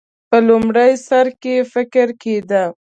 په 0.29 0.37
لومړي 0.47 0.91
سر 1.07 1.27
کې 1.41 1.55
فکر 1.73 2.07
کېده. 2.21 2.63